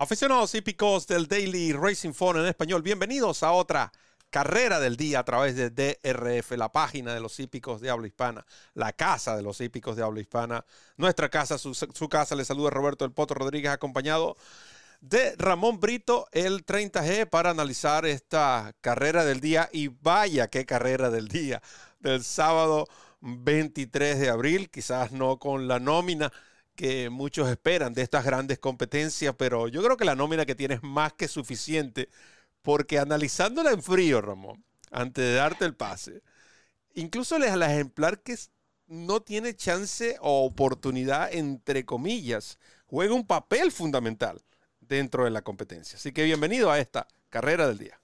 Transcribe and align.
Aficionados 0.00 0.54
hípicos 0.54 1.08
del 1.08 1.26
Daily 1.26 1.72
Racing 1.72 2.12
Phone 2.12 2.38
en 2.38 2.46
español, 2.46 2.82
bienvenidos 2.82 3.42
a 3.42 3.50
otra 3.50 3.90
carrera 4.30 4.78
del 4.78 4.96
día 4.96 5.18
a 5.18 5.24
través 5.24 5.56
de 5.56 5.70
DRF, 5.70 6.52
la 6.52 6.70
página 6.70 7.12
de 7.12 7.18
los 7.18 7.40
hípicos 7.40 7.80
de 7.80 7.90
habla 7.90 8.06
hispana, 8.06 8.46
la 8.74 8.92
casa 8.92 9.36
de 9.36 9.42
los 9.42 9.60
hípicos 9.60 9.96
de 9.96 10.04
habla 10.04 10.20
hispana, 10.20 10.64
nuestra 10.96 11.28
casa, 11.30 11.58
su, 11.58 12.08
casa. 12.08 12.36
Les 12.36 12.46
saluda 12.46 12.70
Roberto 12.70 13.04
El 13.04 13.10
Poto 13.10 13.34
Rodríguez, 13.34 13.72
acompañado 13.72 14.36
de 15.00 15.34
Ramón 15.36 15.80
Brito, 15.80 16.28
el 16.30 16.64
30G, 16.64 17.28
para 17.28 17.50
analizar 17.50 18.06
esta 18.06 18.76
carrera 18.80 19.24
del 19.24 19.40
día. 19.40 19.68
Y 19.72 19.88
vaya 19.88 20.46
qué 20.46 20.64
carrera 20.64 21.10
del 21.10 21.26
día, 21.26 21.60
del 21.98 22.22
sábado 22.22 22.86
23 23.20 24.20
de 24.20 24.28
abril, 24.28 24.70
quizás 24.70 25.10
no 25.10 25.40
con 25.40 25.66
la 25.66 25.80
nómina 25.80 26.32
que 26.78 27.10
muchos 27.10 27.48
esperan 27.50 27.92
de 27.92 28.02
estas 28.02 28.24
grandes 28.24 28.60
competencias, 28.60 29.34
pero 29.36 29.66
yo 29.66 29.82
creo 29.82 29.96
que 29.96 30.04
la 30.04 30.14
nómina 30.14 30.46
que 30.46 30.54
tiene 30.54 30.74
es 30.74 30.82
más 30.84 31.12
que 31.12 31.26
suficiente, 31.26 32.08
porque 32.62 33.00
analizándola 33.00 33.72
en 33.72 33.82
frío, 33.82 34.20
Ramón, 34.20 34.64
antes 34.92 35.24
de 35.24 35.34
darte 35.34 35.64
el 35.64 35.74
pase, 35.74 36.22
incluso 36.94 37.34
el 37.34 37.42
ejemplar 37.42 38.22
que 38.22 38.36
no 38.86 39.20
tiene 39.20 39.56
chance 39.56 40.18
o 40.20 40.44
oportunidad, 40.44 41.34
entre 41.34 41.84
comillas, 41.84 42.60
juega 42.86 43.12
un 43.12 43.26
papel 43.26 43.72
fundamental 43.72 44.40
dentro 44.80 45.24
de 45.24 45.30
la 45.30 45.42
competencia. 45.42 45.96
Así 45.96 46.12
que 46.12 46.22
bienvenido 46.22 46.70
a 46.70 46.78
esta 46.78 47.08
carrera 47.28 47.66
del 47.66 47.78
día. 47.78 47.97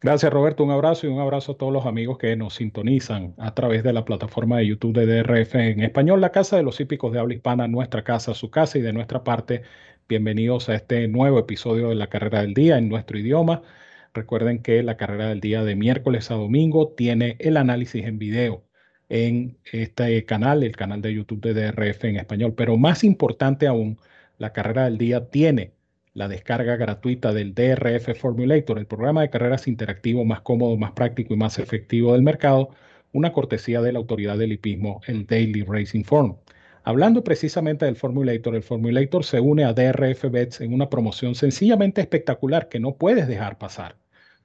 Gracias 0.00 0.30
Roberto, 0.30 0.62
un 0.62 0.70
abrazo 0.70 1.06
y 1.06 1.10
un 1.10 1.20
abrazo 1.20 1.52
a 1.52 1.56
todos 1.56 1.72
los 1.72 1.86
amigos 1.86 2.18
que 2.18 2.36
nos 2.36 2.54
sintonizan 2.54 3.34
a 3.38 3.54
través 3.54 3.82
de 3.82 3.94
la 3.94 4.04
plataforma 4.04 4.58
de 4.58 4.66
YouTube 4.66 4.94
de 4.94 5.06
DRF 5.06 5.54
en 5.54 5.80
español, 5.80 6.20
la 6.20 6.32
casa 6.32 6.56
de 6.56 6.62
los 6.62 6.78
hípicos 6.80 7.12
de 7.12 7.18
habla 7.18 7.34
hispana, 7.34 7.66
nuestra 7.66 8.04
casa, 8.04 8.34
su 8.34 8.50
casa 8.50 8.76
y 8.78 8.82
de 8.82 8.92
nuestra 8.92 9.24
parte, 9.24 9.62
bienvenidos 10.06 10.68
a 10.68 10.74
este 10.74 11.08
nuevo 11.08 11.38
episodio 11.38 11.88
de 11.88 11.94
la 11.94 12.08
carrera 12.08 12.42
del 12.42 12.52
día 12.52 12.76
en 12.76 12.90
nuestro 12.90 13.18
idioma. 13.18 13.62
Recuerden 14.12 14.62
que 14.62 14.82
la 14.82 14.98
carrera 14.98 15.28
del 15.28 15.40
día 15.40 15.64
de 15.64 15.76
miércoles 15.76 16.30
a 16.30 16.34
domingo 16.34 16.88
tiene 16.94 17.36
el 17.38 17.56
análisis 17.56 18.04
en 18.04 18.18
video 18.18 18.64
en 19.08 19.58
este 19.72 20.24
canal, 20.26 20.62
el 20.62 20.76
canal 20.76 21.00
de 21.02 21.14
YouTube 21.14 21.40
de 21.40 21.54
DRF 21.54 22.04
en 22.04 22.16
español, 22.16 22.54
pero 22.54 22.76
más 22.76 23.02
importante 23.04 23.66
aún, 23.66 23.98
la 24.38 24.52
carrera 24.52 24.84
del 24.84 24.98
día 24.98 25.30
tiene 25.30 25.75
la 26.16 26.28
descarga 26.28 26.76
gratuita 26.76 27.34
del 27.34 27.54
DRF 27.54 28.18
Formulator, 28.18 28.78
el 28.78 28.86
programa 28.86 29.20
de 29.20 29.28
carreras 29.28 29.68
interactivo 29.68 30.24
más 30.24 30.40
cómodo, 30.40 30.74
más 30.78 30.92
práctico 30.92 31.34
y 31.34 31.36
más 31.36 31.58
efectivo 31.58 32.14
del 32.14 32.22
mercado, 32.22 32.70
una 33.12 33.34
cortesía 33.34 33.82
de 33.82 33.92
la 33.92 33.98
autoridad 33.98 34.38
del 34.38 34.52
hipismo, 34.52 35.02
el 35.06 35.26
Daily 35.26 35.62
Racing 35.62 36.04
Form. 36.04 36.36
Hablando 36.84 37.22
precisamente 37.22 37.84
del 37.84 37.96
Formulator, 37.96 38.54
el 38.54 38.62
Formulator 38.62 39.24
se 39.24 39.40
une 39.40 39.64
a 39.64 39.74
DRF 39.74 40.30
Bets 40.30 40.62
en 40.62 40.72
una 40.72 40.88
promoción 40.88 41.34
sencillamente 41.34 42.00
espectacular 42.00 42.70
que 42.70 42.80
no 42.80 42.96
puedes 42.96 43.28
dejar 43.28 43.58
pasar. 43.58 43.96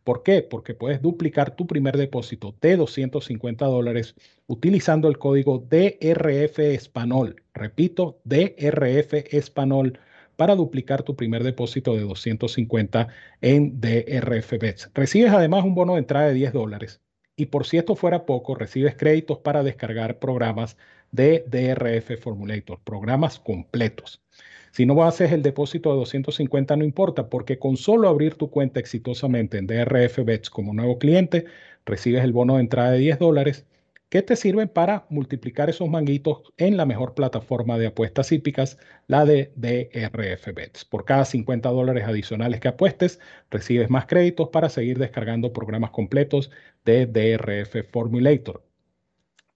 ¿Por 0.04 0.24
qué? 0.24 0.42
Porque 0.42 0.74
puedes 0.74 1.02
duplicar 1.02 1.56
tu 1.56 1.68
primer 1.68 1.96
depósito 1.96 2.54
de 2.60 2.76
250 2.76 3.66
dólares 3.66 4.16
utilizando 4.46 5.08
el 5.08 5.18
código 5.18 5.66
DRF 5.70 6.60
Espanol. 6.60 7.42
Repito, 7.54 8.20
DRF 8.26 9.14
Espanol 9.34 9.98
para 10.42 10.56
duplicar 10.56 11.04
tu 11.04 11.16
primer 11.16 11.44
depósito 11.44 11.94
de 11.94 12.02
250 12.02 13.10
en 13.42 13.80
DRF 13.80 14.54
Bets. 14.60 14.90
Recibes 14.96 15.32
además 15.32 15.64
un 15.64 15.76
bono 15.76 15.94
de 15.94 16.00
entrada 16.00 16.30
de 16.30 16.34
10 16.34 16.52
dólares. 16.54 17.00
Y 17.36 17.46
por 17.46 17.68
si 17.68 17.78
esto 17.78 17.96
fuera 17.96 18.26
poco, 18.26 18.56
recibes 18.56 18.96
créditos 18.96 19.38
para 19.38 19.62
descargar 19.62 20.18
programas 20.18 20.78
de 21.12 21.46
DRF 21.46 22.20
Formulator, 22.20 22.80
programas 22.84 23.38
completos. 23.38 24.24
Si 24.72 24.88
no 24.88 25.04
haces 25.04 25.32
el 25.32 25.44
depósito 25.44 25.92
de 25.92 25.98
250, 25.98 26.76
no 26.76 26.86
importa, 26.86 27.30
porque 27.30 27.60
con 27.60 27.78
solo 27.78 28.10
abrir 28.10 28.34
tu 28.34 28.50
cuenta 28.50 28.80
exitosamente 28.80 29.60
en 29.60 29.68
DRF 29.68 30.26
Bets 30.26 30.50
como 30.50 30.74
nuevo 30.74 30.98
cliente, 30.98 31.46
recibes 31.86 32.24
el 32.24 32.34
bono 32.34 32.56
de 32.56 32.62
entrada 32.62 32.94
de 32.94 32.98
10 32.98 33.20
dólares 33.20 33.68
que 34.12 34.22
te 34.22 34.36
sirven 34.36 34.68
para 34.68 35.06
multiplicar 35.10 35.70
esos 35.70 35.90
manguitos 35.90 36.44
en 36.58 36.76
la 36.76 36.86
mejor 36.86 37.16
plataforma 37.16 37.78
de 37.78 37.88
apuestas 37.88 38.32
hípicas, 38.34 38.78
la 39.08 39.26
de 39.26 39.54
DRF 39.56 40.54
Bets. 40.54 40.84
Por 40.86 41.06
cada 41.06 41.24
50 41.26 41.70
dólares 41.70 42.04
adicionales 42.06 42.60
que 42.60 42.68
apuestes, 42.68 43.22
recibes 43.50 43.90
más 43.90 44.08
créditos 44.08 44.50
para 44.50 44.70
seguir 44.70 45.00
descargando 45.00 45.54
programas 45.54 45.92
completos 45.92 46.52
de 46.84 47.06
DRF 47.08 47.90
Formulator. 47.90 48.71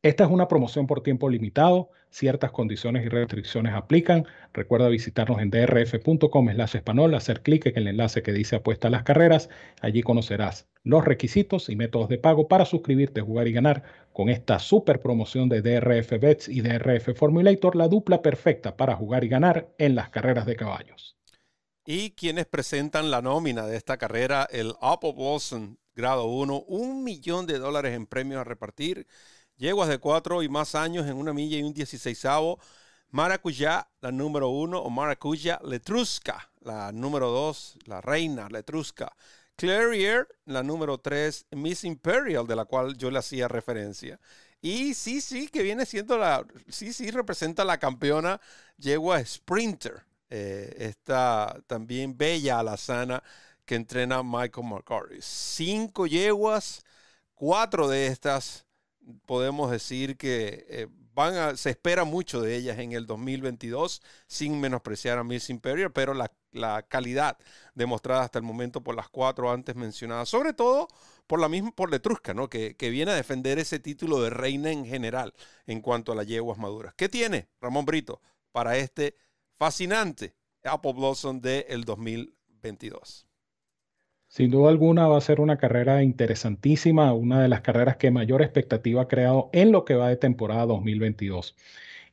Esta 0.06 0.24
es 0.24 0.30
una 0.30 0.48
promoción 0.48 0.86
por 0.86 1.02
tiempo 1.02 1.32
limitado, 1.32 1.90
ciertas 2.12 2.52
condiciones 2.52 3.04
y 3.08 3.10
restricciones 3.10 3.74
aplican. 3.74 4.28
Recuerda 4.54 4.88
visitarnos 4.88 5.42
en 5.42 5.50
drf.com 5.50 6.48
slash 6.54 6.76
español, 6.76 7.16
hacer 7.16 7.42
clic 7.42 7.66
en 7.66 7.76
el 7.76 7.88
enlace 7.88 8.22
que 8.22 8.32
dice 8.32 8.58
apuesta 8.58 8.88
a 8.88 8.92
las 8.92 9.02
carreras. 9.02 9.50
Allí 9.82 10.04
conocerás 10.04 10.68
los 10.84 11.04
requisitos 11.04 11.70
y 11.70 11.76
métodos 11.76 12.08
de 12.08 12.20
pago 12.20 12.48
para 12.48 12.66
suscribirte, 12.66 13.22
jugar 13.22 13.48
y 13.48 13.54
ganar 13.54 13.82
con 14.14 14.30
esta 14.30 14.60
super 14.60 15.02
promoción 15.02 15.50
de 15.50 15.64
DRF 15.64 16.20
Bets 16.20 16.50
y 16.50 16.62
DRF 16.62 17.18
Formulator, 17.18 17.76
la 17.76 17.88
dupla 17.88 18.22
perfecta 18.22 18.78
para 18.78 18.96
jugar 18.96 19.24
y 19.24 19.30
ganar 19.30 19.74
en 19.80 19.96
las 19.96 20.12
carreras 20.12 20.46
de 20.46 20.56
caballos. 20.56 21.18
Y 21.84 22.12
quienes 22.12 22.46
presentan 22.46 23.10
la 23.10 23.24
nómina 23.24 23.66
de 23.66 23.76
esta 23.76 23.98
carrera, 23.98 24.48
el 24.52 24.76
Apple 24.82 25.16
Wilson 25.18 25.80
grado 25.96 26.26
1, 26.26 26.66
un 26.68 27.04
millón 27.04 27.48
de 27.48 27.58
dólares 27.58 27.96
en 27.96 28.06
premios 28.06 28.42
a 28.42 28.44
repartir 28.44 29.08
yeguas 29.58 29.90
de 29.90 30.00
cuatro 30.00 30.44
y 30.44 30.50
más 30.50 30.76
años 30.76 31.08
en 31.08 31.18
una 31.18 31.34
milla 31.34 31.58
y 31.58 31.64
un 31.64 31.74
dieciséisavo. 31.74 32.60
Maracuyá, 33.10 33.88
la 34.02 34.12
número 34.12 34.50
uno, 34.50 34.80
o 34.80 34.90
Maracuya 34.90 35.60
Letrusca, 35.64 36.52
la 36.62 36.92
número 36.92 37.30
dos, 37.30 37.78
la 37.86 38.02
reina 38.02 38.50
Letrusca. 38.50 39.16
Clarier, 39.56 40.28
la 40.46 40.64
número 40.64 40.98
tres, 40.98 41.46
Miss 41.52 41.86
Imperial, 41.86 42.46
de 42.46 42.56
la 42.58 42.66
cual 42.66 42.98
yo 42.98 43.10
le 43.10 43.20
hacía 43.20 43.48
referencia. 43.48 44.20
Y 44.62 44.94
sí, 44.96 45.22
sí, 45.22 45.48
que 45.48 45.64
viene 45.64 45.86
siendo 45.86 46.18
la, 46.18 46.46
sí, 46.68 46.92
sí, 46.92 47.10
representa 47.12 47.64
la 47.64 47.78
campeona 47.78 48.42
yegua 48.78 49.24
Sprinter. 49.24 50.04
Eh, 50.30 50.76
esta 50.80 51.62
también 51.68 52.18
bella 52.18 52.60
alazana 52.60 53.24
que 53.64 53.76
entrena 53.76 54.24
Michael 54.24 54.68
McCarthy. 54.68 55.20
Cinco 55.22 56.08
yeguas, 56.08 56.84
cuatro 57.34 57.88
de 57.88 58.08
estas 58.08 58.66
podemos 59.26 59.72
decir 59.72 60.18
que 60.18 60.66
eh, 60.70 60.88
van 61.14 61.36
a, 61.36 61.58
se 61.58 61.72
espera 61.72 62.04
mucho 62.04 62.42
de 62.42 62.56
ellas 62.56 62.78
en 62.80 62.92
el 62.92 63.08
2022, 63.08 64.02
sin 64.28 64.60
menospreciar 64.60 65.18
a 65.18 65.24
Miss 65.24 65.50
Imperial, 65.50 65.92
pero 65.92 66.14
la, 66.14 66.32
calidad 66.88 67.38
demostrada 67.74 68.24
hasta 68.24 68.40
el 68.40 68.46
momento 68.46 68.82
por 68.82 68.96
las 68.96 69.10
cuatro 69.10 69.52
antes 69.52 69.76
mencionadas, 69.76 70.30
sobre 70.30 70.54
todo 70.54 70.88
por 71.28 71.42
la 71.42 71.50
misma, 71.50 71.72
por 71.72 71.92
Letrusca, 71.92 72.34
¿no? 72.34 72.50
Que, 72.50 72.76
viene 72.80 73.12
a 73.12 73.16
defender 73.16 73.60
ese 73.60 73.80
título 73.80 74.22
de 74.22 74.30
reina 74.30 74.72
en 74.72 74.86
general 74.86 75.34
en 75.68 75.82
cuanto 75.82 76.14
a 76.14 76.16
las 76.16 76.28
yeguas 76.28 76.58
maduras. 76.58 76.94
¿Qué 76.96 77.10
tiene 77.10 77.50
Ramón 77.60 77.86
Brito 77.86 78.22
para 78.54 78.78
este 78.78 79.18
fascinante 79.58 80.34
Apple 80.64 80.94
Blossom 80.94 81.42
del 81.42 81.84
2022? 81.84 83.28
Sin 84.36 84.52
duda 84.52 84.70
alguna 84.70 85.08
va 85.08 85.18
a 85.18 85.22
ser 85.22 85.40
una 85.40 85.58
carrera 85.58 86.04
interesantísima, 86.04 87.14
una 87.14 87.42
de 87.42 87.48
las 87.48 87.62
carreras 87.62 87.96
que 87.96 88.12
mayor 88.12 88.42
expectativa 88.42 89.04
ha 89.04 89.08
creado 89.08 89.50
en 89.54 89.72
lo 89.72 89.86
que 89.86 89.96
va 89.96 90.10
de 90.10 90.18
temporada 90.18 90.66
2022. 90.66 91.56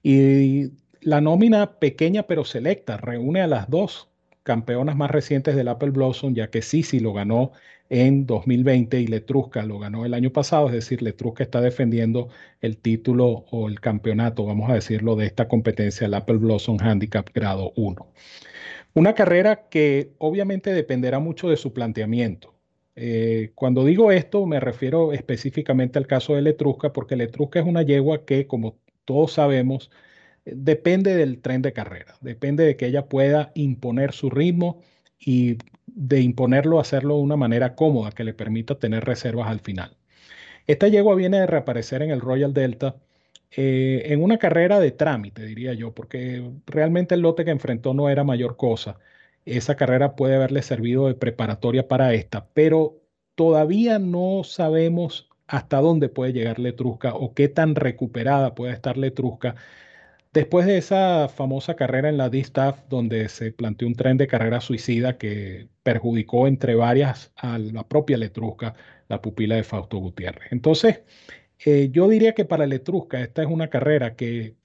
Y 0.04 0.70
la 1.00 1.20
nómina 1.20 1.80
pequeña 1.80 2.22
pero 2.28 2.44
selecta 2.44 2.96
reúne 2.96 3.40
a 3.40 3.48
las 3.48 3.68
dos 3.68 4.08
campeonas 4.44 4.94
más 4.94 5.10
recientes 5.10 5.56
del 5.56 5.66
Apple 5.66 5.90
Blossom, 5.90 6.32
ya 6.32 6.48
que 6.48 6.62
Sisi 6.62 7.00
lo 7.00 7.12
ganó 7.12 7.50
en 7.88 8.24
2020 8.24 9.00
y 9.00 9.08
Letrusca 9.08 9.64
lo 9.64 9.80
ganó 9.80 10.06
el 10.06 10.14
año 10.14 10.30
pasado, 10.30 10.68
es 10.68 10.74
decir, 10.74 11.02
Letrusca 11.02 11.42
está 11.42 11.60
defendiendo 11.60 12.28
el 12.60 12.76
título 12.78 13.46
o 13.50 13.68
el 13.68 13.80
campeonato, 13.80 14.46
vamos 14.46 14.70
a 14.70 14.74
decirlo, 14.74 15.16
de 15.16 15.26
esta 15.26 15.48
competencia, 15.48 16.06
el 16.06 16.14
Apple 16.14 16.36
Blossom 16.36 16.78
Handicap 16.80 17.28
grado 17.34 17.72
1. 17.74 18.06
Una 18.94 19.14
carrera 19.14 19.68
que 19.68 20.12
obviamente 20.18 20.72
dependerá 20.72 21.18
mucho 21.18 21.48
de 21.48 21.56
su 21.56 21.72
planteamiento. 21.72 22.54
Eh, 22.94 23.52
cuando 23.54 23.84
digo 23.86 24.12
esto 24.12 24.44
me 24.44 24.60
refiero 24.60 25.14
específicamente 25.14 25.98
al 25.98 26.06
caso 26.06 26.34
de 26.34 26.42
Letrusca, 26.42 26.92
porque 26.92 27.16
Letrusca 27.16 27.60
es 27.60 27.66
una 27.66 27.82
yegua 27.82 28.26
que, 28.26 28.46
como 28.46 28.78
todos 29.06 29.32
sabemos, 29.32 29.90
depende 30.44 31.16
del 31.16 31.40
tren 31.40 31.62
de 31.62 31.72
carrera, 31.72 32.16
depende 32.20 32.64
de 32.64 32.76
que 32.76 32.86
ella 32.86 33.08
pueda 33.08 33.50
imponer 33.54 34.12
su 34.12 34.28
ritmo 34.30 34.82
y 35.18 35.58
de 35.86 36.20
imponerlo, 36.20 36.80
hacerlo 36.80 37.16
de 37.16 37.22
una 37.22 37.36
manera 37.36 37.74
cómoda 37.74 38.12
que 38.12 38.24
le 38.24 38.34
permita 38.34 38.78
tener 38.78 39.04
reservas 39.04 39.48
al 39.48 39.60
final. 39.60 39.96
Esta 40.66 40.88
yegua 40.88 41.14
viene 41.14 41.40
de 41.40 41.46
reaparecer 41.46 42.02
en 42.02 42.10
el 42.10 42.20
Royal 42.20 42.52
Delta 42.54 42.96
eh, 43.56 44.02
en 44.06 44.22
una 44.22 44.38
carrera 44.38 44.80
de 44.80 44.92
trámite, 44.92 45.44
diría 45.44 45.74
yo, 45.74 45.94
porque 45.94 46.50
realmente 46.66 47.14
el 47.14 47.20
lote 47.22 47.44
que 47.44 47.50
enfrentó 47.50 47.94
no 47.94 48.08
era 48.08 48.24
mayor 48.24 48.56
cosa. 48.56 48.98
Esa 49.44 49.76
carrera 49.76 50.16
puede 50.16 50.36
haberle 50.36 50.62
servido 50.62 51.08
de 51.08 51.14
preparatoria 51.14 51.88
para 51.88 52.14
esta, 52.14 52.46
pero 52.54 53.00
todavía 53.34 53.98
no 53.98 54.44
sabemos 54.44 55.28
hasta 55.46 55.80
dónde 55.80 56.08
puede 56.08 56.32
llegar 56.32 56.58
Letrusca 56.58 57.14
o 57.14 57.34
qué 57.34 57.48
tan 57.48 57.74
recuperada 57.74 58.54
puede 58.54 58.72
estar 58.72 58.96
Letrusca 58.96 59.56
Después 60.32 60.64
de 60.64 60.78
esa 60.78 61.28
famosa 61.28 61.76
carrera 61.76 62.08
en 62.08 62.16
la 62.16 62.30
Distaff, 62.30 62.78
donde 62.88 63.28
se 63.28 63.52
planteó 63.52 63.86
un 63.86 63.94
tren 63.94 64.16
de 64.16 64.26
carrera 64.26 64.62
suicida 64.62 65.18
que 65.18 65.68
perjudicó 65.82 66.46
entre 66.46 66.74
varias 66.74 67.32
a 67.36 67.58
la 67.58 67.86
propia 67.86 68.16
Letrusca, 68.16 68.74
la 69.08 69.20
pupila 69.20 69.56
de 69.56 69.62
Fausto 69.62 69.98
Gutiérrez. 69.98 70.50
Entonces, 70.50 71.02
eh, 71.64 71.90
yo 71.92 72.08
diría 72.08 72.34
que 72.34 72.44
para 72.44 72.66
Letrusca 72.66 73.20
esta 73.20 73.42
es 73.42 73.48
una 73.48 73.68
carrera 73.68 74.16
que 74.16 74.56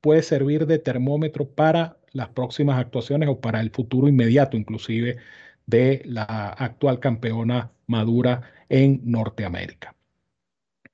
puede 0.00 0.22
servir 0.22 0.66
de 0.66 0.78
termómetro 0.78 1.48
para 1.48 1.98
las 2.12 2.28
próximas 2.28 2.78
actuaciones 2.78 3.28
o 3.28 3.40
para 3.40 3.60
el 3.60 3.70
futuro 3.70 4.08
inmediato, 4.08 4.56
inclusive, 4.56 5.16
de 5.66 6.02
la 6.04 6.24
actual 6.24 7.00
campeona 7.00 7.72
madura 7.86 8.42
en 8.68 9.00
Norteamérica. 9.04 9.94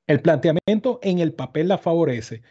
El 0.06 0.20
planteamiento 0.20 0.98
en 1.02 1.18
el 1.20 1.32
papel 1.32 1.68
la 1.68 1.78
favorece, 1.78 2.42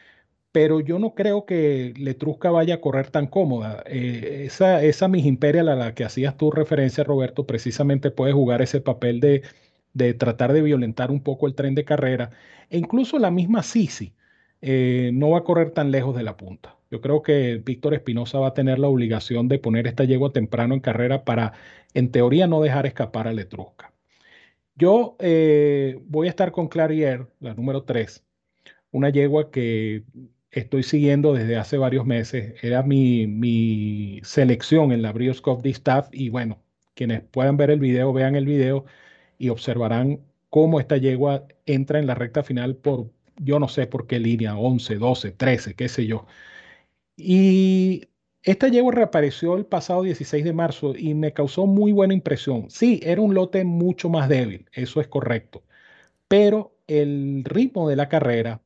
pero 0.52 0.80
yo 0.80 1.00
no 1.00 1.14
creo 1.16 1.46
que 1.46 1.94
Letrusca 1.98 2.52
vaya 2.52 2.76
a 2.76 2.82
correr 2.82 3.10
tan 3.12 3.28
cómoda. 3.28 3.84
Eh, 3.86 4.44
esa, 4.46 4.84
esa 4.84 5.10
Imperial 5.18 5.70
a 5.70 5.76
la 5.76 5.94
que 5.94 6.06
hacías 6.06 6.38
tu 6.38 6.52
referencia, 6.52 7.04
Roberto, 7.04 7.46
precisamente 7.46 8.12
puede 8.12 8.34
jugar 8.34 8.62
ese 8.62 8.82
papel 8.82 9.20
de, 9.20 9.44
de 9.94 10.14
tratar 10.14 10.54
de 10.54 10.62
violentar 10.62 11.12
un 11.12 11.22
poco 11.24 11.48
el 11.48 11.56
tren 11.56 11.76
de 11.76 11.86
carrera. 11.86 12.32
E 12.70 12.78
incluso 12.78 13.20
la 13.20 13.32
misma 13.32 13.64
Sisi 13.64 14.14
eh, 14.62 15.12
no 15.14 15.32
va 15.32 15.40
a 15.40 15.44
correr 15.44 15.72
tan 15.72 15.92
lejos 15.92 16.16
de 16.16 16.24
la 16.24 16.38
punta. 16.38 16.76
Yo 16.92 17.02
creo 17.02 17.22
que 17.22 17.62
Víctor 17.64 17.94
Espinosa 17.94 18.40
va 18.40 18.48
a 18.50 18.54
tener 18.54 18.80
la 18.80 18.88
obligación 18.88 19.48
de 19.48 19.60
poner 19.60 19.88
esta 19.88 20.04
yegua 20.06 20.32
temprano 20.34 20.74
en 20.74 20.80
carrera 20.82 21.24
para, 21.24 21.54
en 21.94 22.12
teoría, 22.12 22.48
no 22.48 22.62
dejar 22.62 22.86
escapar 22.86 23.28
a 23.28 23.34
Letrusca. 23.34 23.94
Yo 24.76 25.18
eh, 25.20 26.00
voy 26.08 26.28
a 26.28 26.30
estar 26.32 26.52
con 26.52 26.68
Clarier, 26.70 27.28
la 27.40 27.54
número 27.54 27.84
3, 27.84 28.26
una 28.92 29.10
yegua 29.10 29.52
que 29.52 30.04
estoy 30.52 30.84
siguiendo 30.84 31.34
desde 31.34 31.58
hace 31.58 31.78
varios 31.78 32.06
meses. 32.06 32.56
Era 32.64 32.84
mi, 32.84 33.28
mi 33.28 34.22
selección 34.24 34.92
en 34.92 35.02
la 35.02 35.12
Brioscoff 35.12 35.62
Distaff 35.62 36.10
y 36.12 36.30
bueno, 36.30 36.62
quienes 36.96 37.22
puedan 37.22 37.58
ver 37.58 37.72
el 37.72 37.80
video, 37.80 38.14
vean 38.14 38.36
el 38.36 38.46
video 38.46 38.86
y 39.40 39.50
observarán 39.50 40.22
cómo 40.50 40.80
esta 40.80 40.98
yegua 40.98 41.48
entra 41.66 42.00
en 42.00 42.08
la 42.08 42.16
recta 42.16 42.44
final 42.44 42.76
por, 42.76 43.12
yo 43.38 43.60
no 43.60 43.68
sé 43.68 43.88
por 43.88 44.08
qué 44.08 44.20
línea, 44.20 44.58
11, 44.58 44.96
12, 44.98 45.32
13, 45.32 45.76
qué 45.76 45.90
sé 45.90 46.06
yo. 46.08 46.28
Y 47.18 48.10
esta 48.44 48.68
yegua 48.70 48.94
reapareció 48.94 49.58
el 49.58 49.66
pasado 49.66 50.04
16 50.04 50.44
de 50.44 50.54
marzo 50.54 50.96
y 50.96 51.14
me 51.14 51.34
causó 51.34 51.66
muy 51.68 51.92
buena 51.92 52.14
impresión. 52.14 52.70
Sí, 52.70 53.00
era 53.04 53.22
un 53.22 53.34
lote 53.34 53.64
mucho 53.64 54.10
más 54.10 54.30
débil, 54.30 54.68
eso 54.74 55.02
es 55.02 55.08
correcto, 55.08 55.64
pero 56.28 56.76
el 56.88 57.44
ritmo 57.46 57.90
de 57.90 57.96
la 57.98 58.10
carrera 58.10 58.62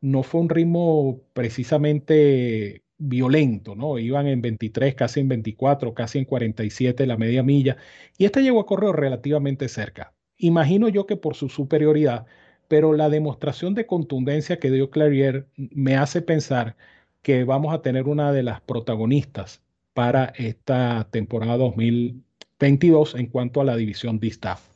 no 0.00 0.22
fue 0.22 0.40
un 0.42 0.48
ritmo 0.50 1.22
precisamente 1.34 2.84
violento, 2.98 3.74
¿no? 3.76 3.98
Iban 3.98 4.26
en 4.26 4.42
23, 4.42 4.94
casi 4.94 5.20
en 5.20 5.28
24, 5.28 5.94
casi 5.94 6.18
en 6.18 6.24
47 6.24 7.06
la 7.06 7.16
media 7.16 7.42
milla, 7.42 7.76
y 8.18 8.24
esta 8.26 8.40
llegó 8.40 8.60
a 8.60 8.66
correr 8.66 8.94
relativamente 8.96 9.68
cerca. 9.68 10.14
Imagino 10.38 10.88
yo 10.88 11.06
que 11.06 11.16
por 11.16 11.34
su 11.34 11.48
superioridad, 11.48 12.26
pero 12.68 12.92
la 12.92 13.08
demostración 13.10 13.74
de 13.74 13.86
contundencia 13.86 14.58
que 14.58 14.70
dio 14.70 14.90
Clarier 14.90 15.48
me 15.56 15.96
hace 15.96 16.22
pensar 16.22 16.76
que 17.22 17.44
vamos 17.44 17.74
a 17.74 17.82
tener 17.82 18.04
una 18.08 18.32
de 18.32 18.42
las 18.44 18.60
protagonistas 18.60 19.62
para 19.94 20.26
esta 20.36 21.08
temporada 21.10 21.56
2022 21.56 23.16
en 23.16 23.26
cuanto 23.26 23.60
a 23.60 23.64
la 23.64 23.76
división 23.76 24.20
de 24.20 24.28
staff. 24.28 24.68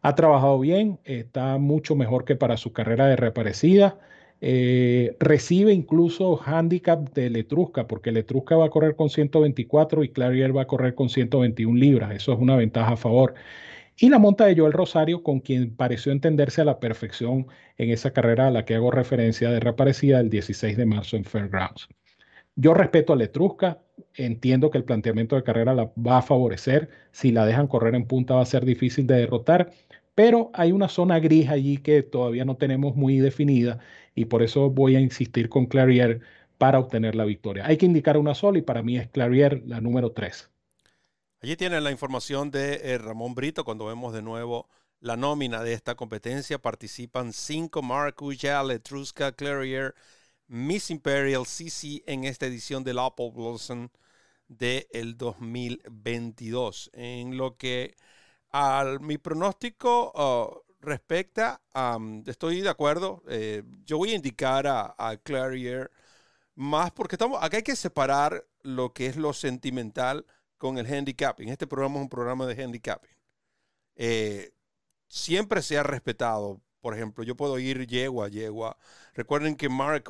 Ha 0.00 0.14
trabajado 0.14 0.58
bien, 0.60 1.00
está 1.04 1.58
mucho 1.58 1.94
mejor 1.96 2.24
que 2.24 2.36
para 2.36 2.56
su 2.56 2.72
carrera 2.72 3.08
de 3.08 3.16
reaparecida. 3.16 3.98
Eh, 4.40 5.16
recibe 5.18 5.72
incluso 5.72 6.40
handicap 6.44 7.12
de 7.12 7.28
Letrusca, 7.30 7.86
porque 7.88 8.12
Letrusca 8.12 8.56
va 8.56 8.66
a 8.66 8.70
correr 8.70 8.94
con 8.96 9.10
124 9.10 10.04
y 10.04 10.10
Clarier 10.10 10.56
va 10.56 10.62
a 10.62 10.66
correr 10.66 10.94
con 10.94 11.08
121 11.08 11.76
libras. 11.78 12.12
Eso 12.14 12.32
es 12.32 12.38
una 12.38 12.56
ventaja 12.56 12.92
a 12.92 12.96
favor. 12.96 13.34
Y 14.00 14.08
la 14.10 14.18
monta 14.18 14.46
de 14.46 14.56
Joel 14.56 14.72
Rosario, 14.72 15.22
con 15.22 15.40
quien 15.40 15.74
pareció 15.74 16.12
entenderse 16.12 16.60
a 16.60 16.64
la 16.64 16.78
perfección 16.78 17.48
en 17.76 17.90
esa 17.90 18.12
carrera 18.12 18.46
a 18.46 18.50
la 18.50 18.64
que 18.64 18.74
hago 18.74 18.90
referencia 18.90 19.50
de 19.50 19.60
reaparecida 19.60 20.20
el 20.20 20.30
16 20.30 20.76
de 20.76 20.86
marzo 20.86 21.16
en 21.16 21.24
Fairgrounds. 21.24 21.88
Yo 22.54 22.74
respeto 22.74 23.12
a 23.12 23.16
Letrusca, 23.16 23.82
entiendo 24.14 24.70
que 24.70 24.78
el 24.78 24.84
planteamiento 24.84 25.36
de 25.36 25.42
carrera 25.42 25.74
la 25.74 25.92
va 25.96 26.18
a 26.18 26.22
favorecer. 26.22 26.88
Si 27.12 27.32
la 27.32 27.44
dejan 27.44 27.66
correr 27.66 27.94
en 27.94 28.06
punta 28.06 28.34
va 28.34 28.42
a 28.42 28.46
ser 28.46 28.64
difícil 28.64 29.06
de 29.06 29.16
derrotar 29.16 29.70
pero 30.18 30.50
hay 30.52 30.72
una 30.72 30.88
zona 30.88 31.20
gris 31.20 31.48
allí 31.48 31.76
que 31.76 32.02
todavía 32.02 32.44
no 32.44 32.56
tenemos 32.56 32.96
muy 32.96 33.18
definida 33.18 33.78
y 34.16 34.24
por 34.24 34.42
eso 34.42 34.68
voy 34.68 34.96
a 34.96 35.00
insistir 35.00 35.48
con 35.48 35.66
Clarier 35.66 36.22
para 36.58 36.80
obtener 36.80 37.14
la 37.14 37.24
victoria. 37.24 37.64
Hay 37.64 37.76
que 37.76 37.86
indicar 37.86 38.16
una 38.16 38.34
sola 38.34 38.58
y 38.58 38.62
para 38.62 38.82
mí 38.82 38.96
es 38.98 39.06
Clarier 39.06 39.62
la 39.64 39.80
número 39.80 40.10
3. 40.10 40.50
Allí 41.40 41.56
tienen 41.56 41.84
la 41.84 41.92
información 41.92 42.50
de 42.50 42.80
eh, 42.82 42.98
Ramón 42.98 43.34
Brito 43.34 43.64
cuando 43.64 43.86
vemos 43.86 44.12
de 44.12 44.22
nuevo 44.22 44.68
la 45.00 45.16
nómina 45.16 45.62
de 45.62 45.72
esta 45.72 45.94
competencia. 45.94 46.58
Participan 46.58 47.32
cinco 47.32 47.80
Marcus, 47.80 48.42
Letrusca, 48.42 49.30
Clarier, 49.32 49.94
Miss 50.48 50.90
Imperial, 50.90 51.46
CC 51.46 52.02
en 52.06 52.24
esta 52.24 52.46
edición 52.46 52.82
del 52.82 52.98
Apple 52.98 53.30
Blossom 53.32 53.88
del 54.48 55.16
2022. 55.16 56.90
En 56.94 57.36
lo 57.36 57.56
que 57.56 57.94
al, 58.50 59.00
mi 59.00 59.18
pronóstico 59.18 60.12
uh, 60.14 60.74
respecta, 60.80 61.62
estoy 62.26 62.62
de 62.62 62.68
acuerdo, 62.68 63.22
eh, 63.28 63.62
yo 63.84 63.98
voy 63.98 64.12
a 64.12 64.16
indicar 64.16 64.66
a, 64.66 65.16
Clarier 65.22 65.90
más 66.54 66.90
porque 66.92 67.14
estamos, 67.16 67.42
acá 67.42 67.58
hay 67.58 67.62
que 67.62 67.76
separar 67.76 68.44
lo 68.62 68.92
que 68.92 69.06
es 69.06 69.16
lo 69.16 69.32
sentimental 69.32 70.26
con 70.58 70.78
el 70.78 70.86
handicapping. 70.92 71.48
Este 71.48 71.66
programa 71.66 71.96
es 71.96 72.02
un 72.02 72.08
programa 72.08 72.46
de 72.46 72.62
handicapping. 72.62 73.16
Eh, 73.96 74.52
siempre 75.08 75.62
se 75.62 75.78
ha 75.78 75.82
respetado. 75.82 76.60
Por 76.80 76.94
ejemplo, 76.94 77.24
yo 77.24 77.36
puedo 77.36 77.58
ir 77.58 77.86
yegua, 77.86 78.28
yegua. 78.28 78.76
Recuerden 79.14 79.56
que 79.56 79.68
Mark 79.68 80.04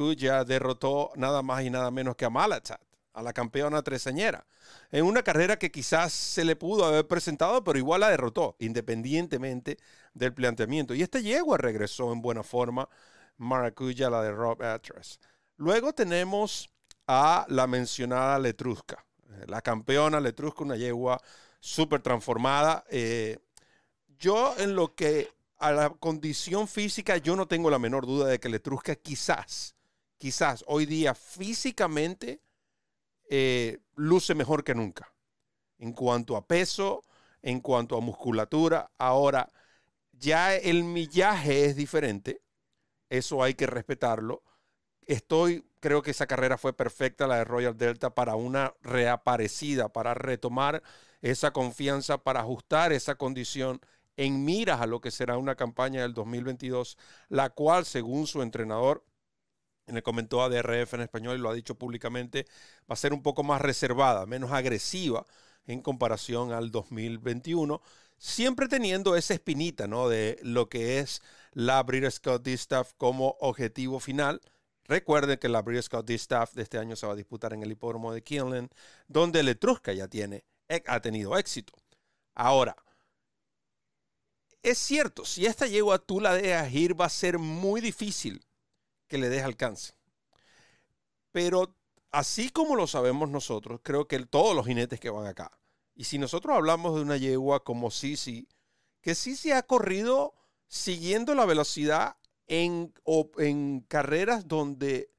derrotó 0.46 1.12
nada 1.16 1.42
más 1.42 1.62
y 1.62 1.70
nada 1.70 1.90
menos 1.90 2.16
que 2.16 2.24
a 2.24 2.30
Malatat 2.30 2.80
a 3.18 3.22
la 3.22 3.32
campeona 3.32 3.82
tresañera. 3.82 4.46
En 4.92 5.04
una 5.04 5.22
carrera 5.22 5.58
que 5.58 5.72
quizás 5.72 6.12
se 6.12 6.44
le 6.44 6.54
pudo 6.54 6.84
haber 6.84 7.06
presentado, 7.08 7.64
pero 7.64 7.78
igual 7.78 8.00
la 8.02 8.10
derrotó, 8.10 8.54
independientemente 8.60 9.78
del 10.14 10.32
planteamiento. 10.32 10.94
Y 10.94 11.02
esta 11.02 11.18
yegua 11.18 11.58
regresó 11.58 12.12
en 12.12 12.22
buena 12.22 12.44
forma, 12.44 12.88
Maracuya, 13.36 14.08
la 14.08 14.22
de 14.22 14.30
Rob 14.30 14.62
Atras. 14.62 15.18
Luego 15.56 15.92
tenemos 15.92 16.70
a 17.08 17.44
la 17.48 17.66
mencionada 17.66 18.38
Letrusca, 18.38 19.04
la 19.46 19.62
campeona 19.62 20.20
Letrusca, 20.20 20.64
una 20.64 20.76
yegua 20.76 21.20
súper 21.60 22.02
transformada. 22.02 22.84
Eh, 22.90 23.38
yo 24.18 24.54
en 24.58 24.74
lo 24.74 24.94
que 24.94 25.30
a 25.58 25.72
la 25.72 25.90
condición 25.90 26.68
física, 26.68 27.16
yo 27.16 27.36
no 27.36 27.46
tengo 27.46 27.70
la 27.70 27.78
menor 27.78 28.06
duda 28.06 28.26
de 28.26 28.38
que 28.38 28.48
Letrusca 28.48 28.94
quizás, 28.94 29.74
quizás 30.16 30.64
hoy 30.66 30.86
día 30.86 31.14
físicamente 31.14 32.40
eh, 33.28 33.78
luce 33.96 34.34
mejor 34.34 34.64
que 34.64 34.74
nunca. 34.74 35.12
En 35.78 35.92
cuanto 35.92 36.36
a 36.36 36.46
peso, 36.46 37.04
en 37.42 37.60
cuanto 37.60 37.96
a 37.96 38.00
musculatura. 38.00 38.90
Ahora, 38.98 39.48
ya 40.12 40.56
el 40.56 40.84
millaje 40.84 41.66
es 41.66 41.76
diferente. 41.76 42.42
Eso 43.08 43.42
hay 43.42 43.54
que 43.54 43.66
respetarlo. 43.66 44.42
Estoy, 45.06 45.64
creo 45.80 46.02
que 46.02 46.10
esa 46.12 46.26
carrera 46.26 46.58
fue 46.58 46.72
perfecta, 46.72 47.26
la 47.26 47.36
de 47.36 47.44
Royal 47.44 47.76
Delta, 47.76 48.14
para 48.14 48.34
una 48.34 48.74
reaparecida, 48.82 49.88
para 49.88 50.14
retomar 50.14 50.82
esa 51.22 51.52
confianza, 51.52 52.18
para 52.18 52.40
ajustar 52.40 52.92
esa 52.92 53.16
condición 53.16 53.80
en 54.16 54.44
miras 54.44 54.80
a 54.80 54.86
lo 54.86 55.00
que 55.00 55.10
será 55.10 55.38
una 55.38 55.54
campaña 55.54 56.02
del 56.02 56.14
2022, 56.14 56.98
la 57.28 57.50
cual, 57.50 57.84
según 57.84 58.26
su 58.26 58.42
entrenador, 58.42 59.04
le 59.86 60.02
comentó 60.02 60.42
a 60.42 60.48
DRF 60.48 60.94
en 60.94 61.00
español 61.02 61.36
y 61.38 61.40
lo 61.40 61.50
ha 61.50 61.54
dicho 61.54 61.76
públicamente, 61.76 62.46
va 62.80 62.94
a 62.94 62.96
ser 62.96 63.12
un 63.12 63.22
poco 63.22 63.42
más 63.42 63.60
reservada, 63.60 64.26
menos 64.26 64.52
agresiva 64.52 65.24
en 65.66 65.82
comparación 65.82 66.52
al 66.52 66.70
2021, 66.70 67.80
siempre 68.16 68.68
teniendo 68.68 69.16
esa 69.16 69.34
espinita 69.34 69.86
¿no? 69.86 70.08
de 70.08 70.38
lo 70.42 70.68
que 70.68 70.98
es 70.98 71.22
la 71.52 71.82
British 71.82 72.14
Scott 72.14 72.42
Distaff 72.42 72.92
como 72.96 73.36
objetivo 73.40 74.00
final. 74.00 74.40
Recuerden 74.88 75.38
que 75.38 75.50
la 75.50 75.60
British 75.60 75.84
Scott 75.84 76.06
Distaff 76.06 76.54
de 76.54 76.62
este 76.62 76.78
año 76.78 76.96
se 76.96 77.06
va 77.06 77.12
a 77.12 77.16
disputar 77.16 77.52
en 77.52 77.62
el 77.62 77.70
hipódromo 77.70 78.12
de 78.12 78.22
Kinlan, 78.22 78.70
donde 79.06 79.40
el 79.40 79.48
Etrusca 79.48 79.92
ya 79.92 80.08
tiene, 80.08 80.44
ha 80.86 81.00
tenido 81.00 81.36
éxito. 81.36 81.74
Ahora, 82.34 82.74
es 84.62 84.78
cierto, 84.78 85.26
si 85.26 85.44
esta 85.44 85.66
yegua 85.66 85.98
tú 85.98 86.20
la 86.20 86.32
dejas 86.32 86.72
ir, 86.72 86.98
va 86.98 87.04
a 87.04 87.10
ser 87.10 87.38
muy 87.38 87.82
difícil 87.82 88.44
que 89.06 89.18
le 89.18 89.28
deje 89.28 89.44
alcance. 89.44 89.92
Pero 91.32 91.76
así 92.10 92.48
como 92.48 92.74
lo 92.74 92.86
sabemos 92.86 93.28
nosotros, 93.28 93.80
creo 93.82 94.08
que 94.08 94.18
todos 94.24 94.56
los 94.56 94.66
jinetes 94.66 94.98
que 95.00 95.10
van 95.10 95.26
acá, 95.26 95.58
y 95.94 96.04
si 96.04 96.16
nosotros 96.16 96.56
hablamos 96.56 96.94
de 96.94 97.02
una 97.02 97.18
yegua 97.18 97.62
como 97.62 97.90
Sisi, 97.90 98.48
que 99.02 99.14
Sisi 99.14 99.52
ha 99.52 99.62
corrido 99.62 100.34
siguiendo 100.66 101.34
la 101.34 101.44
velocidad 101.44 102.16
en, 102.48 102.92
en 103.38 103.80
carreras 103.80 104.48
donde 104.48 105.10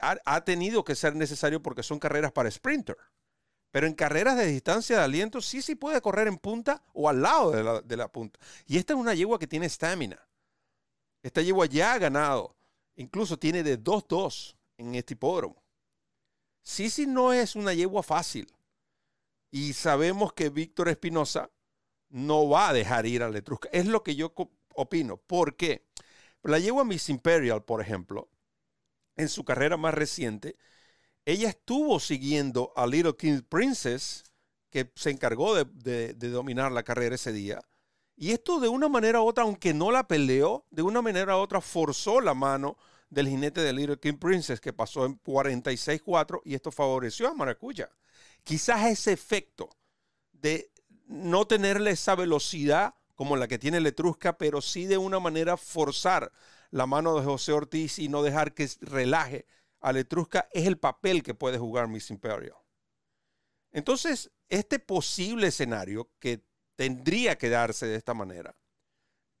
ha, 0.00 0.44
tenido 0.44 0.84
que 0.84 0.94
ser 0.94 1.14
necesario 1.16 1.62
porque 1.62 1.82
son 1.82 1.98
carreras 1.98 2.32
para 2.32 2.50
sprinter. 2.50 2.96
Pero 3.70 3.86
en 3.88 3.94
carreras 3.94 4.36
de 4.36 4.46
distancia 4.46 4.98
de 4.98 5.02
aliento 5.02 5.40
sí 5.40 5.60
sí 5.60 5.74
puede 5.74 6.00
correr 6.00 6.28
en 6.28 6.38
punta 6.38 6.84
o 6.92 7.08
al 7.08 7.22
lado 7.22 7.50
de 7.50 7.64
la, 7.64 7.80
de 7.80 7.96
la 7.96 8.08
punta. 8.08 8.38
Y 8.66 8.78
esta 8.78 8.92
es 8.92 8.98
una 8.98 9.14
yegua 9.14 9.38
que 9.38 9.48
tiene 9.48 9.66
estamina. 9.66 10.24
Esta 11.22 11.42
yegua 11.42 11.66
ya 11.66 11.92
ha 11.92 11.98
ganado. 11.98 12.54
Incluso 12.96 13.36
tiene 13.36 13.64
de 13.64 13.82
2-2 13.82 14.54
en 14.78 14.94
este 14.94 15.14
hipódromo. 15.14 15.62
Sí 16.62 16.88
no 17.06 17.32
es 17.32 17.56
una 17.56 17.74
yegua 17.74 18.02
fácil. 18.02 18.46
Y 19.50 19.72
sabemos 19.72 20.32
que 20.32 20.50
Víctor 20.50 20.88
Espinosa 20.88 21.50
no 22.08 22.48
va 22.48 22.68
a 22.68 22.72
dejar 22.72 23.06
ir 23.06 23.22
a 23.22 23.28
Letrusca. 23.28 23.68
Es 23.72 23.86
lo 23.86 24.02
que 24.02 24.14
yo 24.14 24.32
opino. 24.74 25.16
¿Por 25.16 25.56
qué? 25.56 25.84
La 26.44 26.58
yegua 26.58 26.84
Miss 26.84 27.08
Imperial, 27.08 27.64
por 27.64 27.80
ejemplo, 27.80 28.28
en 29.16 29.28
su 29.28 29.44
carrera 29.44 29.78
más 29.78 29.94
reciente, 29.94 30.56
ella 31.24 31.48
estuvo 31.48 31.98
siguiendo 32.00 32.72
a 32.76 32.86
Little 32.86 33.16
King 33.16 33.40
Princess, 33.48 34.24
que 34.68 34.90
se 34.94 35.10
encargó 35.10 35.54
de, 35.54 36.12
dominar 36.14 36.70
la 36.70 36.82
carrera 36.82 37.14
ese 37.14 37.32
día. 37.32 37.62
Y 38.16 38.32
esto 38.32 38.60
de 38.60 38.68
una 38.68 38.88
manera 38.88 39.22
u 39.22 39.26
otra, 39.26 39.44
aunque 39.44 39.72
no 39.72 39.90
la 39.90 40.06
peleó, 40.06 40.66
de 40.70 40.82
una 40.82 41.00
manera 41.00 41.36
u 41.36 41.40
otra 41.40 41.62
forzó 41.62 42.20
la 42.20 42.34
mano 42.34 42.76
del 43.08 43.28
jinete 43.28 43.62
de 43.62 43.72
Little 43.72 43.98
King 43.98 44.18
Princess, 44.18 44.60
que 44.60 44.72
pasó 44.72 45.06
en 45.06 45.18
46-4, 45.22 46.42
y 46.44 46.54
esto 46.54 46.70
favoreció 46.70 47.28
a 47.28 47.34
Maracuya. 47.34 47.90
Quizás 48.42 48.84
ese 48.84 49.12
efecto 49.12 49.70
de 50.32 50.70
no 51.06 51.46
tenerle 51.46 51.92
esa 51.92 52.14
velocidad 52.14 52.94
como 53.14 53.36
la 53.36 53.48
que 53.48 53.58
tiene 53.58 53.80
Letrusca, 53.80 54.38
pero 54.38 54.60
sí 54.60 54.86
de 54.86 54.98
una 54.98 55.20
manera 55.20 55.56
forzar 55.56 56.32
la 56.70 56.86
mano 56.86 57.18
de 57.18 57.24
José 57.24 57.52
Ortiz 57.52 57.98
y 57.98 58.08
no 58.08 58.22
dejar 58.22 58.54
que 58.54 58.68
relaje 58.80 59.46
a 59.80 59.92
Letrusca 59.92 60.48
es 60.52 60.66
el 60.66 60.78
papel 60.78 61.22
que 61.22 61.34
puede 61.34 61.58
jugar 61.58 61.88
Miss 61.88 62.10
Imperial. 62.10 62.56
Entonces, 63.70 64.30
este 64.48 64.78
posible 64.78 65.48
escenario 65.48 66.10
que 66.18 66.44
tendría 66.76 67.36
que 67.36 67.48
darse 67.48 67.86
de 67.86 67.96
esta 67.96 68.14
manera, 68.14 68.56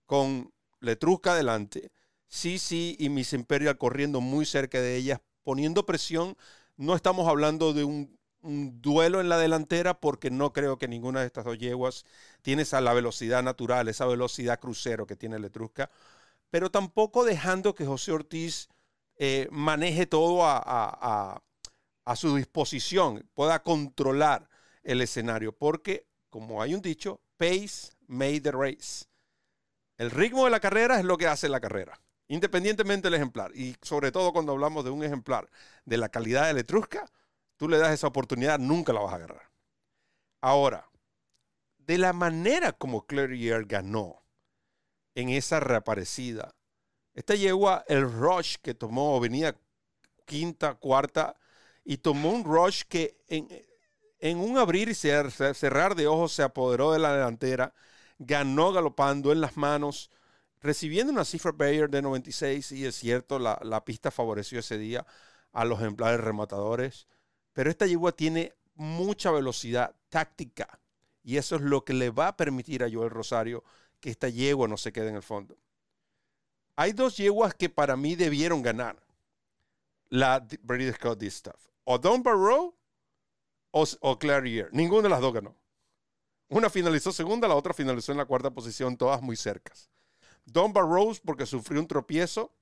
con 0.06 0.52
Letrusca 0.80 1.32
adelante, 1.32 1.92
sí 2.26 2.96
y 2.98 3.08
Miss 3.08 3.32
Imperial 3.32 3.78
corriendo 3.78 4.20
muy 4.20 4.44
cerca 4.44 4.80
de 4.80 4.96
ellas, 4.96 5.20
poniendo 5.42 5.86
presión, 5.86 6.36
no 6.76 6.94
estamos 6.94 7.28
hablando 7.28 7.72
de 7.72 7.84
un, 7.84 8.18
un 8.44 8.80
duelo 8.80 9.20
en 9.20 9.28
la 9.28 9.38
delantera 9.38 9.94
porque 9.94 10.30
no 10.30 10.52
creo 10.52 10.78
que 10.78 10.86
ninguna 10.86 11.20
de 11.20 11.26
estas 11.26 11.44
dos 11.44 11.58
yeguas 11.58 12.04
tiene 12.42 12.62
esa 12.62 12.80
la 12.80 12.92
velocidad 12.92 13.42
natural, 13.42 13.88
esa 13.88 14.06
velocidad 14.06 14.60
crucero 14.60 15.06
que 15.06 15.16
tiene 15.16 15.38
Letrusca, 15.38 15.90
pero 16.50 16.70
tampoco 16.70 17.24
dejando 17.24 17.74
que 17.74 17.86
José 17.86 18.12
Ortiz 18.12 18.68
eh, 19.16 19.48
maneje 19.50 20.06
todo 20.06 20.42
a, 20.44 21.42
su 22.16 22.36
disposición, 22.36 23.28
pueda 23.34 23.62
controlar 23.62 24.48
el 24.82 25.00
escenario, 25.00 25.52
porque, 25.52 26.06
como 26.30 26.62
hay 26.62 26.74
un 26.74 26.82
dicho, 26.82 27.20
pace 27.38 27.92
made 28.06 28.40
the 28.40 28.52
race. 28.52 29.06
El 29.96 30.10
ritmo 30.10 30.44
de 30.44 30.50
la 30.50 30.60
carrera 30.60 30.98
es 30.98 31.04
lo 31.04 31.16
que 31.16 31.26
hace 31.26 31.48
la 31.48 31.60
carrera, 31.60 31.98
independientemente 32.28 33.06
del 33.06 33.14
ejemplar. 33.14 33.52
Y 33.56 33.76
sobre 33.82 34.12
todo 34.12 34.32
cuando 34.32 34.52
hablamos 34.52 34.84
de 34.84 34.90
un 34.90 35.02
ejemplar 35.02 35.48
de 35.84 35.96
la 35.96 36.08
calidad 36.08 36.46
de 36.46 36.54
Letrusca, 36.54 37.06
tú 37.56 37.68
le 37.68 37.78
das 37.78 37.92
esa 37.92 38.06
oportunidad, 38.06 38.58
nunca 38.58 38.92
la 38.92 39.00
vas 39.00 39.12
a 39.12 39.16
agarrar. 39.16 39.50
Ahora, 40.40 40.88
de 41.78 41.98
la 41.98 42.12
manera 42.12 42.72
como 42.72 43.06
Clerrier 43.06 43.64
ganó, 43.66 44.24
en 45.14 45.28
esa 45.30 45.60
reaparecida. 45.60 46.54
Esta 47.14 47.34
yegua, 47.34 47.84
el 47.88 48.10
rush 48.10 48.56
que 48.60 48.74
tomó, 48.74 49.20
venía 49.20 49.56
quinta, 50.24 50.74
cuarta, 50.74 51.36
y 51.84 51.98
tomó 51.98 52.30
un 52.30 52.44
rush 52.44 52.82
que 52.88 53.18
en, 53.28 54.38
un 54.38 54.58
abrir 54.58 54.88
y 54.88 54.94
cerrar 54.94 55.94
de 55.94 56.06
ojos 56.06 56.32
se 56.32 56.42
apoderó 56.42 56.92
de 56.92 56.98
la 56.98 57.14
delantera, 57.14 57.74
ganó 58.18 58.72
galopando 58.72 59.32
en 59.32 59.40
las 59.40 59.56
manos, 59.56 60.10
recibiendo 60.60 61.12
una 61.12 61.24
cifra 61.24 61.52
Bayer 61.52 61.90
de 61.90 62.02
96, 62.02 62.72
y 62.72 62.86
es 62.86 62.96
cierto, 62.96 63.38
la, 63.38 63.60
la 63.62 63.84
pista 63.84 64.10
favoreció 64.10 64.60
ese 64.60 64.78
día 64.78 65.06
a 65.52 65.64
los 65.64 65.78
ejemplares 65.80 66.20
rematadores, 66.20 67.06
pero 67.54 67.70
esta 67.70 67.86
yegua 67.86 68.12
tiene 68.12 68.52
mucha 68.74 69.30
velocidad 69.30 69.96
táctica, 70.10 70.78
y 71.22 71.38
eso 71.38 71.56
es 71.56 71.62
lo 71.62 71.84
que 71.84 71.94
le 71.94 72.10
va 72.10 72.28
a 72.28 72.36
permitir 72.36 72.84
a 72.84 72.90
Joel 72.90 73.08
Rosario 73.08 73.64
que 73.98 74.10
esta 74.10 74.28
yegua 74.28 74.68
no 74.68 74.76
se 74.76 74.92
quede 74.92 75.08
en 75.08 75.16
el 75.16 75.22
fondo. 75.22 75.56
Hay 76.76 76.92
dos 76.92 77.16
yeguas 77.16 77.54
que 77.54 77.70
para 77.70 77.96
mí 77.96 78.16
debieron 78.16 78.60
ganar 78.60 79.02
la 80.10 80.46
British 80.62 80.96
Scott 80.96 81.18
Distaff. 81.18 81.68
O 81.84 81.98
Don 81.98 82.22
Barrow 82.22 82.74
o, 83.70 83.84
o 84.00 84.18
Clarier. 84.18 84.68
Ninguna 84.72 85.04
de 85.04 85.08
las 85.08 85.20
dos 85.20 85.32
ganó. 85.32 85.56
Una 86.48 86.68
finalizó 86.68 87.12
segunda, 87.12 87.48
la 87.48 87.54
otra 87.54 87.72
finalizó 87.72 88.12
en 88.12 88.18
la 88.18 88.26
cuarta 88.26 88.50
posición, 88.50 88.96
todas 88.96 89.22
muy 89.22 89.36
cercas. 89.36 89.90
Don 90.44 90.72
Barrow 90.72 91.14
porque 91.24 91.46
sufrió 91.46 91.80
un 91.80 91.88
tropiezo 91.88 92.52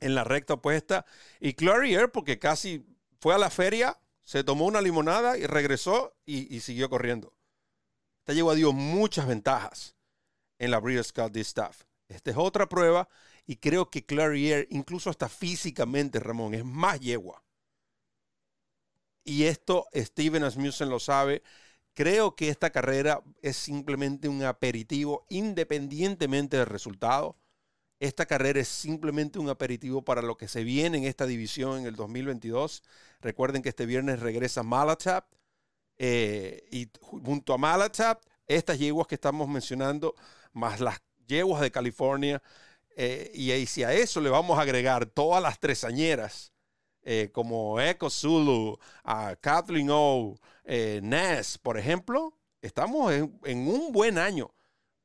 en 0.00 0.14
la 0.14 0.24
recta 0.24 0.54
opuesta 0.54 1.06
y 1.40 1.54
Clarier 1.54 2.12
porque 2.12 2.38
casi 2.38 2.84
fue 3.20 3.34
a 3.34 3.38
la 3.38 3.50
feria, 3.50 3.98
se 4.28 4.44
tomó 4.44 4.66
una 4.66 4.82
limonada 4.82 5.38
y 5.38 5.46
regresó 5.46 6.14
y, 6.26 6.60
siguió 6.60 6.90
corriendo. 6.90 7.32
Esta 8.18 8.34
yegua 8.34 8.54
dio 8.54 8.74
muchas 8.74 9.26
ventajas 9.26 9.96
en 10.58 10.70
la 10.70 10.80
Breeders' 10.80 11.14
Cup 11.14 11.32
Distaff. 11.32 11.84
Esta 12.08 12.32
es 12.32 12.36
otra 12.36 12.68
prueba 12.68 13.08
y 13.46 13.56
creo 13.56 13.88
que 13.88 14.04
Clarier, 14.04 14.66
incluso 14.68 15.08
hasta 15.08 15.30
físicamente, 15.30 16.20
Ramón, 16.20 16.52
es 16.52 16.62
más 16.62 17.00
yegua. 17.00 17.42
Y 19.24 19.44
esto 19.44 19.86
Steven 19.94 20.44
Asmussen 20.44 20.90
lo 20.90 21.00
sabe. 21.00 21.42
Creo 21.94 22.36
que 22.36 22.50
esta 22.50 22.68
carrera 22.68 23.22
es 23.40 23.56
simplemente 23.56 24.28
un 24.28 24.42
aperitivo 24.42 25.24
independientemente 25.30 26.58
del 26.58 26.66
resultado. 26.66 27.38
Esta 28.00 28.26
carrera 28.26 28.60
es 28.60 28.68
simplemente 28.68 29.38
un 29.38 29.48
aperitivo 29.48 30.02
para 30.02 30.22
lo 30.22 30.36
que 30.36 30.48
se 30.48 30.64
viene 30.64 30.98
en 30.98 31.04
esta 31.04 31.26
división 31.26 31.80
en 31.80 31.86
el 31.86 31.96
2022. 31.96 32.82
Recuerden 33.20 33.62
que 33.62 33.70
este 33.70 33.86
viernes 33.86 34.20
regresa 34.20 34.62
Malatap. 34.62 35.26
Eh, 35.98 36.68
y 36.70 36.88
junto 37.00 37.54
a 37.54 37.58
Malatap, 37.58 38.22
estas 38.46 38.78
yeguas 38.78 39.08
que 39.08 39.16
estamos 39.16 39.48
mencionando 39.48 40.14
más 40.52 40.80
las 40.80 41.00
yeguas 41.26 41.60
de 41.60 41.70
California. 41.70 42.42
Eh, 42.96 43.30
y, 43.32 43.66
si 43.66 43.84
a 43.84 43.92
eso 43.92 44.20
le 44.20 44.28
vamos 44.28 44.58
a 44.58 44.62
agregar 44.62 45.06
todas 45.06 45.40
las 45.40 45.60
tresañeras, 45.60 46.52
eh, 47.02 47.30
como 47.32 47.80
Echo 47.80 48.10
Zulu, 48.10 48.78
a 49.04 49.36
Kathleen 49.36 49.88
O, 49.90 50.36
eh, 50.64 51.00
Ness, 51.02 51.58
por 51.58 51.78
ejemplo, 51.78 52.34
estamos 52.60 53.12
en, 53.12 53.68
un 53.68 53.92
buen 53.92 54.18
año 54.18 54.52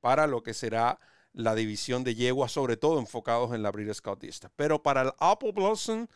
para 0.02 0.26
lo 0.26 0.42
que 0.42 0.54
será 0.54 1.00
la 1.34 1.56
división 1.56 2.04
de 2.04 2.16
yeguas, 2.16 2.52
sobre 2.52 2.78
todo 2.78 3.00
enfocados 3.00 3.54
en 3.54 3.64
la 3.64 3.72
Breeders' 3.72 3.98
Scoutista. 3.98 4.52
Pero 4.56 4.82
para 4.82 5.02
el 5.02 5.12
Apple 5.20 5.52
Blossom, 5.52 6.08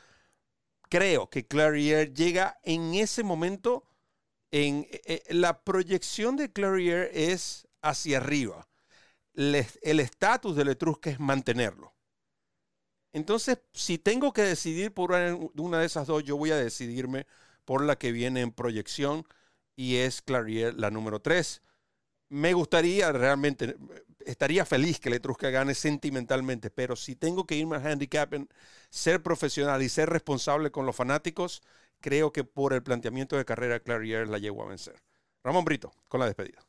creo 0.90 1.30
que 1.30 1.46
Clarier 1.46 2.14
llega 2.14 2.60
en 2.64 2.94
ese 2.96 3.24
momento. 3.24 3.84
En, 4.52 4.88
la 5.30 5.62
proyección 5.62 6.38
de 6.38 6.52
Clarier 6.54 7.12
es 7.14 7.68
hacia 7.82 8.18
arriba 8.18 8.68
el 9.38 10.00
estatus 10.00 10.56
de 10.56 10.66
Letrusca 10.66 11.10
es 11.12 11.20
mantenerlo. 11.20 11.94
Entonces, 13.14 13.60
si 13.74 13.98
tengo 13.98 14.34
que 14.34 14.42
decidir 14.42 14.94
por 14.94 15.12
una 15.12 15.80
de 15.80 15.86
esas 15.86 16.08
dos, 16.08 16.24
yo 16.24 16.38
voy 16.38 16.52
a 16.52 16.58
decidirme 16.58 17.26
por 17.66 17.84
la 17.84 17.98
que 17.98 18.12
viene 18.12 18.42
en 18.42 18.52
proyección 18.52 19.26
y 19.76 19.98
es 19.98 20.22
Clarier, 20.22 20.74
la 20.76 20.92
número 20.92 21.22
3. 21.22 21.62
Me 22.30 22.54
gustaría 22.54 23.12
realmente, 23.12 23.78
estaría 24.28 24.66
feliz 24.66 25.00
que 25.00 25.10
Letrusca 25.10 25.50
gane 25.50 25.74
sentimentalmente, 25.74 26.70
pero 26.70 26.96
si 26.96 27.16
tengo 27.16 27.46
que 27.46 27.56
irme 27.56 27.78
al 27.78 27.88
handicap, 27.88 28.34
ser 28.90 29.24
profesional 29.24 29.82
y 29.82 29.90
ser 29.90 30.10
responsable 30.10 30.72
con 30.72 30.86
los 30.86 30.96
fanáticos, 30.96 31.62
creo 32.00 32.32
que 32.32 32.44
por 32.44 32.74
el 32.74 32.84
planteamiento 32.84 33.38
de 33.38 33.46
carrera 33.46 33.80
Clarier 33.80 34.28
la 34.28 34.38
llevo 34.38 34.64
a 34.64 34.68
vencer. 34.68 34.96
Ramón 35.44 35.66
Brito, 35.66 35.92
con 36.08 36.20
la 36.20 36.26
despedida. 36.26 36.60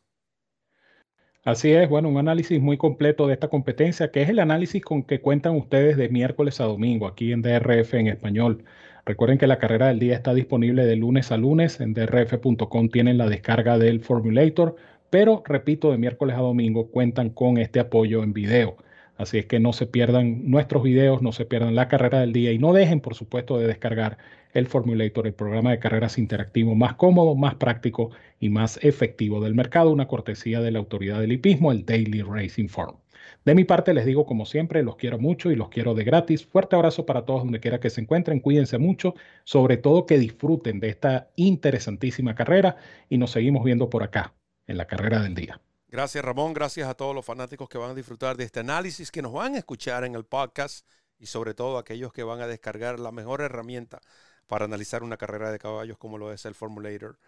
Así 1.44 1.72
es, 1.72 1.88
bueno, 1.88 2.08
un 2.08 2.18
análisis 2.18 2.60
muy 2.60 2.76
completo 2.76 3.26
de 3.26 3.34
esta 3.34 3.48
competencia, 3.48 4.10
que 4.10 4.22
es 4.22 4.28
el 4.28 4.38
análisis 4.38 4.82
con 4.82 5.02
que 5.02 5.20
cuentan 5.20 5.56
ustedes 5.56 5.96
de 5.96 6.08
miércoles 6.08 6.60
a 6.60 6.64
domingo 6.64 7.06
aquí 7.06 7.32
en 7.32 7.42
DRF 7.42 7.94
en 7.94 8.08
español. 8.08 8.64
Recuerden 9.06 9.38
que 9.38 9.46
la 9.46 9.58
carrera 9.58 9.86
del 9.86 9.98
día 9.98 10.16
está 10.16 10.34
disponible 10.34 10.84
de 10.84 10.96
lunes 10.96 11.32
a 11.32 11.38
lunes. 11.38 11.80
En 11.80 11.94
drf.com 11.94 12.90
tienen 12.90 13.16
la 13.16 13.28
descarga 13.28 13.78
del 13.78 14.00
Formulator, 14.00 14.76
pero 15.10 15.42
repito, 15.46 15.90
de 15.90 15.98
miércoles 15.98 16.36
a 16.36 16.40
domingo 16.40 16.90
cuentan 16.90 17.30
con 17.30 17.58
este 17.58 17.80
apoyo 17.80 18.22
en 18.22 18.32
video. 18.32 18.76
Así 19.16 19.38
es 19.38 19.46
que 19.46 19.58
no 19.58 19.72
se 19.72 19.86
pierdan 19.86 20.48
nuestros 20.48 20.82
videos, 20.84 21.22
no 21.22 21.32
se 21.32 21.44
pierdan 21.44 21.74
la 21.74 21.88
carrera 21.88 22.20
del 22.20 22.32
día 22.32 22.52
y 22.52 22.58
no 22.58 22.72
dejen, 22.72 23.00
por 23.00 23.14
supuesto, 23.16 23.58
de 23.58 23.66
descargar 23.66 24.16
el 24.54 24.66
Formulator, 24.68 25.26
el 25.26 25.34
programa 25.34 25.72
de 25.72 25.80
carreras 25.80 26.18
interactivo 26.18 26.74
más 26.76 26.94
cómodo, 26.94 27.34
más 27.34 27.56
práctico 27.56 28.10
y 28.38 28.48
más 28.48 28.78
efectivo 28.82 29.40
del 29.40 29.54
mercado, 29.54 29.90
una 29.90 30.06
cortesía 30.08 30.60
de 30.60 30.70
la 30.70 30.78
autoridad 30.78 31.20
del 31.20 31.32
hipismo, 31.32 31.72
el 31.72 31.84
Daily 31.84 32.22
Racing 32.22 32.68
Form. 32.68 32.96
De 33.44 33.54
mi 33.54 33.64
parte 33.64 33.94
les 33.94 34.06
digo 34.06 34.24
como 34.26 34.46
siempre, 34.46 34.82
los 34.82 34.96
quiero 34.96 35.18
mucho 35.18 35.50
y 35.50 35.56
los 35.56 35.68
quiero 35.68 35.94
de 35.94 36.04
gratis. 36.04 36.46
Fuerte 36.46 36.76
abrazo 36.76 37.04
para 37.06 37.24
todos 37.24 37.42
donde 37.42 37.60
quiera 37.60 37.80
que 37.80 37.90
se 37.90 38.00
encuentren. 38.00 38.40
Cuídense 38.40 38.78
mucho, 38.78 39.14
sobre 39.44 39.76
todo 39.78 40.06
que 40.06 40.18
disfruten 40.18 40.80
de 40.80 40.90
esta 40.90 41.30
interesantísima 41.36 42.34
carrera 42.34 42.76
y 43.08 43.18
nos 43.18 43.32
seguimos 43.32 43.64
viendo 43.64 43.90
por 43.90 44.02
acá 44.02 44.37
en 44.68 44.76
la 44.76 44.86
carrera 44.86 45.20
del 45.20 45.34
día. 45.34 45.60
Gracias 45.88 46.24
Ramón, 46.24 46.52
gracias 46.52 46.86
a 46.86 46.94
todos 46.94 47.14
los 47.14 47.24
fanáticos 47.24 47.68
que 47.68 47.78
van 47.78 47.90
a 47.90 47.94
disfrutar 47.94 48.36
de 48.36 48.44
este 48.44 48.60
análisis, 48.60 49.10
que 49.10 49.22
nos 49.22 49.32
van 49.32 49.54
a 49.54 49.58
escuchar 49.58 50.04
en 50.04 50.14
el 50.14 50.24
podcast 50.24 50.86
y 51.18 51.26
sobre 51.26 51.54
todo 51.54 51.78
aquellos 51.78 52.12
que 52.12 52.22
van 52.22 52.40
a 52.40 52.46
descargar 52.46 53.00
la 53.00 53.10
mejor 53.10 53.40
herramienta 53.40 54.00
para 54.46 54.66
analizar 54.66 55.02
una 55.02 55.16
carrera 55.16 55.50
de 55.50 55.58
caballos 55.58 55.98
como 55.98 56.18
lo 56.18 56.32
es 56.32 56.44
el 56.44 56.54
Formulator, 56.54 57.18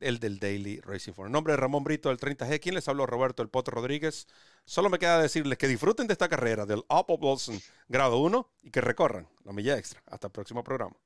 el 0.00 0.18
del 0.18 0.38
Daily 0.38 0.80
Racing 0.80 1.12
Form. 1.12 1.26
En 1.26 1.32
nombre 1.32 1.52
de 1.52 1.58
Ramón 1.58 1.84
Brito 1.84 2.08
del 2.08 2.18
30G, 2.18 2.60
quien 2.60 2.74
les 2.74 2.88
habló 2.88 3.06
Roberto 3.06 3.42
El 3.42 3.48
Potro 3.48 3.76
Rodríguez. 3.76 4.26
Solo 4.64 4.90
me 4.90 4.98
queda 4.98 5.20
decirles 5.20 5.58
que 5.58 5.68
disfruten 5.68 6.06
de 6.06 6.14
esta 6.14 6.28
carrera 6.28 6.66
del 6.66 6.84
Apple 6.88 7.18
Wilson 7.20 7.60
grado 7.88 8.18
1 8.18 8.50
y 8.62 8.70
que 8.70 8.80
recorran 8.80 9.28
la 9.44 9.52
milla 9.52 9.78
extra. 9.78 10.02
Hasta 10.06 10.28
el 10.28 10.32
próximo 10.32 10.64
programa. 10.64 10.96